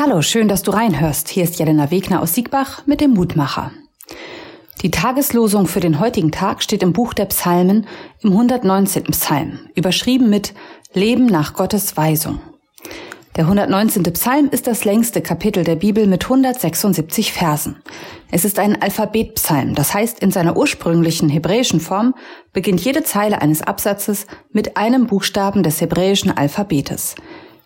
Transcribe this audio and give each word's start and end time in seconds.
Hallo, 0.00 0.22
schön, 0.22 0.46
dass 0.46 0.62
du 0.62 0.70
reinhörst. 0.70 1.28
Hier 1.28 1.42
ist 1.42 1.58
Jelena 1.58 1.90
Wegner 1.90 2.22
aus 2.22 2.32
Siegbach 2.32 2.86
mit 2.86 3.00
dem 3.00 3.14
Mutmacher. 3.14 3.72
Die 4.80 4.92
Tageslosung 4.92 5.66
für 5.66 5.80
den 5.80 5.98
heutigen 5.98 6.30
Tag 6.30 6.62
steht 6.62 6.84
im 6.84 6.92
Buch 6.92 7.14
der 7.14 7.24
Psalmen 7.24 7.84
im 8.22 8.30
119. 8.30 9.02
Psalm, 9.10 9.58
überschrieben 9.74 10.30
mit 10.30 10.54
Leben 10.92 11.26
nach 11.26 11.54
Gottes 11.54 11.96
Weisung. 11.96 12.38
Der 13.34 13.46
119. 13.46 14.04
Psalm 14.12 14.48
ist 14.52 14.68
das 14.68 14.84
längste 14.84 15.20
Kapitel 15.20 15.64
der 15.64 15.74
Bibel 15.74 16.06
mit 16.06 16.22
176 16.22 17.32
Versen. 17.32 17.82
Es 18.30 18.44
ist 18.44 18.60
ein 18.60 18.80
Alphabetpsalm, 18.80 19.74
das 19.74 19.94
heißt, 19.94 20.20
in 20.20 20.30
seiner 20.30 20.56
ursprünglichen 20.56 21.28
hebräischen 21.28 21.80
Form 21.80 22.14
beginnt 22.52 22.84
jede 22.84 23.02
Zeile 23.02 23.42
eines 23.42 23.62
Absatzes 23.62 24.28
mit 24.52 24.76
einem 24.76 25.08
Buchstaben 25.08 25.64
des 25.64 25.80
hebräischen 25.80 26.30
Alphabetes. 26.30 27.16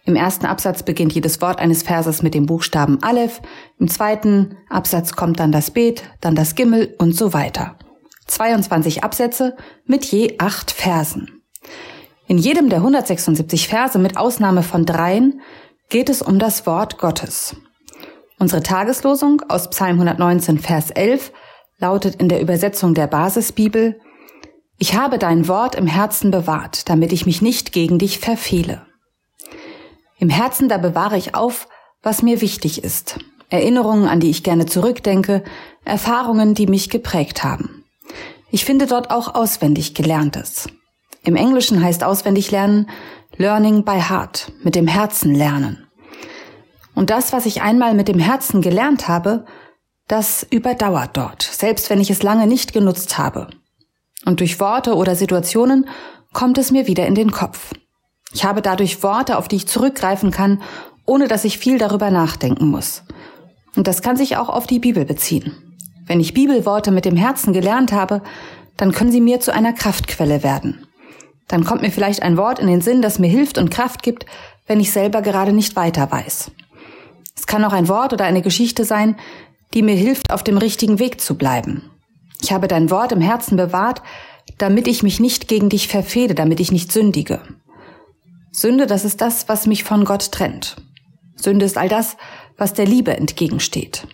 Im 0.04 0.16
ersten 0.16 0.46
Absatz 0.46 0.82
beginnt 0.82 1.12
jedes 1.12 1.40
Wort 1.40 1.60
eines 1.60 1.84
Verses 1.84 2.22
mit 2.22 2.34
dem 2.34 2.46
Buchstaben 2.46 3.02
Aleph, 3.02 3.40
im 3.78 3.88
zweiten 3.88 4.56
Absatz 4.68 5.12
kommt 5.12 5.38
dann 5.38 5.52
das 5.52 5.70
Bet, 5.70 6.02
dann 6.20 6.34
das 6.34 6.56
Gimmel 6.56 6.94
und 6.98 7.14
so 7.14 7.32
weiter. 7.32 7.76
22 8.26 9.04
Absätze 9.04 9.56
mit 9.84 10.04
je 10.06 10.36
acht 10.38 10.72
Versen. 10.72 11.42
In 12.26 12.38
jedem 12.38 12.68
der 12.68 12.78
176 12.78 13.68
Verse 13.68 13.98
mit 13.98 14.16
Ausnahme 14.16 14.62
von 14.62 14.86
dreien 14.86 15.40
geht 15.88 16.08
es 16.08 16.22
um 16.22 16.38
das 16.38 16.66
Wort 16.66 16.98
Gottes. 16.98 17.56
Unsere 18.38 18.62
Tageslosung 18.62 19.42
aus 19.48 19.70
Psalm 19.70 20.00
119, 20.00 20.58
Vers 20.58 20.90
11 20.90 21.32
lautet 21.78 22.16
in 22.16 22.28
der 22.28 22.40
Übersetzung 22.40 22.94
der 22.94 23.06
Basisbibel, 23.06 24.00
Ich 24.78 24.96
habe 24.96 25.18
dein 25.18 25.46
Wort 25.46 25.76
im 25.76 25.86
Herzen 25.86 26.32
bewahrt, 26.32 26.88
damit 26.88 27.12
ich 27.12 27.26
mich 27.26 27.40
nicht 27.40 27.72
gegen 27.72 28.00
dich 28.00 28.18
verfehle. 28.18 28.86
Im 30.22 30.28
Herzen 30.28 30.68
da 30.68 30.78
bewahre 30.78 31.18
ich 31.18 31.34
auf, 31.34 31.66
was 32.00 32.22
mir 32.22 32.40
wichtig 32.40 32.84
ist. 32.84 33.18
Erinnerungen, 33.50 34.06
an 34.06 34.20
die 34.20 34.30
ich 34.30 34.44
gerne 34.44 34.66
zurückdenke, 34.66 35.42
Erfahrungen, 35.84 36.54
die 36.54 36.68
mich 36.68 36.90
geprägt 36.90 37.42
haben. 37.42 37.84
Ich 38.52 38.64
finde 38.64 38.86
dort 38.86 39.10
auch 39.10 39.34
auswendig 39.34 39.96
Gelerntes. 39.96 40.68
Im 41.24 41.34
Englischen 41.34 41.82
heißt 41.82 42.04
auswendig 42.04 42.52
lernen 42.52 42.88
Learning 43.36 43.84
by 43.84 44.00
Heart, 44.00 44.52
mit 44.62 44.76
dem 44.76 44.86
Herzen 44.86 45.34
lernen. 45.34 45.88
Und 46.94 47.10
das, 47.10 47.32
was 47.32 47.44
ich 47.44 47.60
einmal 47.60 47.92
mit 47.94 48.06
dem 48.06 48.20
Herzen 48.20 48.62
gelernt 48.62 49.08
habe, 49.08 49.44
das 50.06 50.46
überdauert 50.48 51.16
dort, 51.16 51.42
selbst 51.42 51.90
wenn 51.90 52.00
ich 52.00 52.10
es 52.10 52.22
lange 52.22 52.46
nicht 52.46 52.72
genutzt 52.72 53.18
habe. 53.18 53.48
Und 54.24 54.38
durch 54.38 54.60
Worte 54.60 54.94
oder 54.94 55.16
Situationen 55.16 55.88
kommt 56.32 56.58
es 56.58 56.70
mir 56.70 56.86
wieder 56.86 57.08
in 57.08 57.16
den 57.16 57.32
Kopf. 57.32 57.72
Ich 58.32 58.44
habe 58.44 58.62
dadurch 58.62 59.02
Worte, 59.02 59.36
auf 59.38 59.48
die 59.48 59.56
ich 59.56 59.68
zurückgreifen 59.68 60.30
kann, 60.30 60.62
ohne 61.04 61.28
dass 61.28 61.44
ich 61.44 61.58
viel 61.58 61.78
darüber 61.78 62.10
nachdenken 62.10 62.68
muss. 62.68 63.02
Und 63.76 63.86
das 63.86 64.02
kann 64.02 64.16
sich 64.16 64.36
auch 64.36 64.48
auf 64.48 64.66
die 64.66 64.78
Bibel 64.78 65.04
beziehen. 65.04 65.52
Wenn 66.06 66.20
ich 66.20 66.34
Bibelworte 66.34 66.90
mit 66.90 67.04
dem 67.04 67.16
Herzen 67.16 67.52
gelernt 67.52 67.92
habe, 67.92 68.22
dann 68.76 68.92
können 68.92 69.12
sie 69.12 69.20
mir 69.20 69.40
zu 69.40 69.52
einer 69.52 69.72
Kraftquelle 69.72 70.42
werden. 70.42 70.86
Dann 71.48 71.64
kommt 71.64 71.82
mir 71.82 71.90
vielleicht 71.90 72.22
ein 72.22 72.36
Wort 72.36 72.58
in 72.58 72.66
den 72.66 72.80
Sinn, 72.80 73.02
das 73.02 73.18
mir 73.18 73.28
hilft 73.28 73.58
und 73.58 73.70
Kraft 73.70 74.02
gibt, 74.02 74.26
wenn 74.66 74.80
ich 74.80 74.92
selber 74.92 75.22
gerade 75.22 75.52
nicht 75.52 75.76
weiter 75.76 76.10
weiß. 76.10 76.50
Es 77.36 77.46
kann 77.46 77.64
auch 77.64 77.72
ein 77.72 77.88
Wort 77.88 78.12
oder 78.12 78.24
eine 78.24 78.42
Geschichte 78.42 78.84
sein, 78.84 79.16
die 79.74 79.82
mir 79.82 79.94
hilft, 79.94 80.32
auf 80.32 80.42
dem 80.42 80.58
richtigen 80.58 80.98
Weg 80.98 81.20
zu 81.20 81.36
bleiben. 81.36 81.90
Ich 82.40 82.52
habe 82.52 82.68
dein 82.68 82.90
Wort 82.90 83.12
im 83.12 83.20
Herzen 83.20 83.56
bewahrt, 83.56 84.02
damit 84.58 84.86
ich 84.88 85.02
mich 85.02 85.20
nicht 85.20 85.48
gegen 85.48 85.68
dich 85.68 85.88
verfehle, 85.88 86.34
damit 86.34 86.60
ich 86.60 86.72
nicht 86.72 86.92
sündige. 86.92 87.40
Sünde, 88.52 88.86
das 88.86 89.04
ist 89.04 89.22
das, 89.22 89.48
was 89.48 89.66
mich 89.66 89.82
von 89.82 90.04
Gott 90.04 90.30
trennt. 90.30 90.76
Sünde 91.36 91.64
ist 91.64 91.78
all 91.78 91.88
das, 91.88 92.16
was 92.58 92.74
der 92.74 92.86
Liebe 92.86 93.16
entgegensteht. 93.16 94.06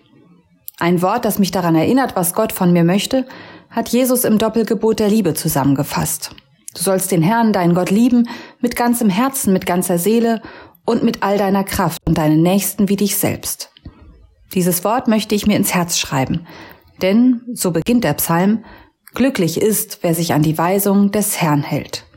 Ein 0.79 1.03
Wort, 1.03 1.25
das 1.25 1.41
mich 1.41 1.51
daran 1.51 1.75
erinnert, 1.75 2.15
was 2.15 2.35
Gott 2.35 2.53
von 2.53 2.73
mir 2.73 2.85
möchte, 2.85 3.27
hat 3.69 3.89
Jesus 3.89 4.25
im 4.25 4.39
Doppelgebot 4.39 5.01
der 5.01 5.09
Liebe 5.09 5.35
zusammengefasst. 5.35 6.37
Du 6.75 6.83
sollst 6.83 7.11
den 7.11 7.23
Herrn, 7.23 7.53
deinen 7.53 7.75
Gott 7.75 7.91
lieben, 7.91 8.29
mit 8.61 8.77
ganzem 8.77 9.11
Herzen, 9.11 9.53
mit 9.53 9.67
ganzer 9.67 9.99
Seele 9.99 10.41
und 10.87 11.03
mit 11.03 11.25
all 11.25 11.37
deiner 11.37 11.65
Kraft 11.65 12.01
und 12.07 12.17
deinen 12.17 12.41
Nächsten 12.41 12.89
wie 12.89 12.97
dich 12.97 13.17
selbst. 13.17 13.73
Dieses 14.55 14.85
Wort 14.85 15.09
möchte 15.09 15.35
ich 15.35 15.47
mir 15.47 15.57
ins 15.57 15.75
Herz 15.75 15.99
schreiben, 15.99 16.47
denn, 17.03 17.43
so 17.53 17.73
beginnt 17.73 18.05
der 18.05 18.15
Psalm, 18.15 18.65
glücklich 19.15 19.61
ist, 19.61 19.99
wer 20.03 20.15
sich 20.15 20.33
an 20.33 20.43
die 20.43 20.57
Weisung 20.57 21.11
des 21.11 21.41
Herrn 21.41 21.63
hält. 21.63 22.08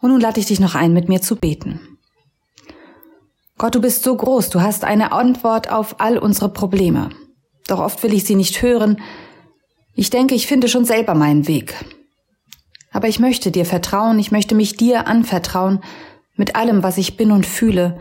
Und 0.00 0.10
nun 0.10 0.20
lade 0.20 0.40
ich 0.40 0.46
dich 0.46 0.60
noch 0.60 0.74
ein, 0.74 0.92
mit 0.92 1.08
mir 1.08 1.20
zu 1.20 1.36
beten. 1.36 1.98
Gott, 3.58 3.74
du 3.74 3.80
bist 3.80 4.02
so 4.02 4.16
groß, 4.16 4.48
du 4.48 4.62
hast 4.62 4.84
eine 4.84 5.12
Antwort 5.12 5.70
auf 5.70 6.00
all 6.00 6.16
unsere 6.16 6.48
Probleme. 6.48 7.10
Doch 7.66 7.78
oft 7.78 8.02
will 8.02 8.14
ich 8.14 8.24
sie 8.24 8.34
nicht 8.34 8.62
hören. 8.62 9.00
Ich 9.94 10.08
denke, 10.08 10.34
ich 10.34 10.46
finde 10.46 10.68
schon 10.68 10.86
selber 10.86 11.14
meinen 11.14 11.46
Weg. 11.46 11.74
Aber 12.90 13.08
ich 13.08 13.20
möchte 13.20 13.50
dir 13.50 13.66
vertrauen, 13.66 14.18
ich 14.18 14.32
möchte 14.32 14.54
mich 14.54 14.76
dir 14.76 15.06
anvertrauen, 15.06 15.80
mit 16.36 16.56
allem, 16.56 16.82
was 16.82 16.96
ich 16.96 17.18
bin 17.18 17.30
und 17.32 17.44
fühle, 17.44 18.00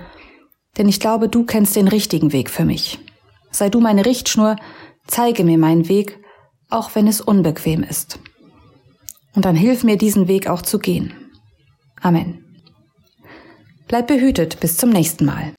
denn 0.78 0.88
ich 0.88 1.02
glaube, 1.02 1.28
du 1.28 1.44
kennst 1.44 1.76
den 1.76 1.90
richtigen 1.90 2.32
Weg 2.32 2.50
für 2.50 2.64
mich. 2.64 3.00
Sei 3.52 3.70
du 3.70 3.82
meine 3.82 4.06
Richtschnur, 4.06 4.56
zeige 5.08 5.44
mir 5.44 5.58
meinen 5.58 5.90
Weg, 5.90 6.20
auch 6.70 6.96
wenn 6.96 7.08
es 7.08 7.20
unbequem 7.20 7.84
ist. 7.84 8.20
Und 9.36 9.44
dann 9.44 9.56
hilf 9.56 9.84
mir, 9.84 9.98
diesen 9.98 10.30
Weg 10.30 10.48
auch 10.48 10.62
zu 10.62 10.80
gehen. 10.80 11.14
Amen. 12.02 12.46
Bleib 13.88 14.08
behütet 14.08 14.60
bis 14.60 14.78
zum 14.78 14.90
nächsten 14.90 15.26
Mal. 15.26 15.54